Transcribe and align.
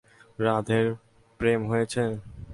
রাধের 0.39 0.87
প্রেম 1.39 1.61
হয়েছে? 1.65 2.03